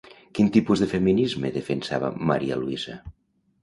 [0.37, 3.03] Quin tipus de feminisme defensava María Luisa?